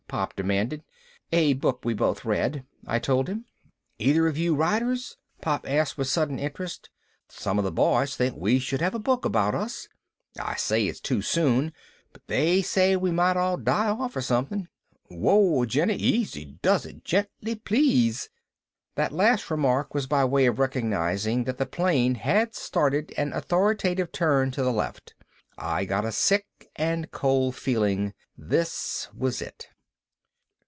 Pop 0.11 0.35
demanded. 0.35 0.83
"A 1.31 1.53
book 1.53 1.85
we 1.85 1.93
both 1.93 2.25
read," 2.25 2.65
I 2.85 2.99
told 2.99 3.29
him. 3.29 3.45
"Either 3.97 4.27
of 4.27 4.37
you 4.37 4.53
writers?" 4.53 5.15
Pop 5.39 5.65
asked 5.65 5.97
with 5.97 6.09
sudden 6.09 6.37
interest. 6.37 6.89
"Some 7.29 7.57
of 7.57 7.63
the 7.63 7.71
boys 7.71 8.17
think 8.17 8.35
we 8.35 8.59
should 8.59 8.81
have 8.81 8.93
a 8.93 8.99
book 8.99 9.23
about 9.23 9.55
us. 9.55 9.87
I 10.37 10.57
say 10.57 10.85
it's 10.87 10.99
too 10.99 11.21
soon, 11.21 11.71
but 12.11 12.27
they 12.27 12.61
say 12.61 12.97
we 12.97 13.09
might 13.09 13.37
all 13.37 13.55
die 13.55 13.87
off 13.87 14.13
or 14.13 14.19
something. 14.19 14.67
Whoa, 15.07 15.63
Jenny! 15.63 15.95
Easy 15.95 16.43
does 16.61 16.85
it. 16.85 17.05
Gently, 17.05 17.55
please!" 17.55 18.29
That 18.95 19.13
last 19.13 19.49
remark 19.49 19.93
was 19.93 20.07
by 20.07 20.25
way 20.25 20.45
of 20.45 20.59
recognizing 20.59 21.45
that 21.45 21.57
the 21.57 21.65
plane 21.65 22.15
had 22.15 22.53
started 22.53 23.13
an 23.15 23.31
authoritative 23.31 24.11
turn 24.11 24.51
to 24.51 24.61
the 24.61 24.73
left. 24.73 25.13
I 25.57 25.85
got 25.85 26.03
a 26.03 26.11
sick 26.11 26.47
and 26.75 27.09
cold 27.11 27.55
feeling. 27.55 28.13
This 28.37 29.07
was 29.15 29.41
it. 29.41 29.69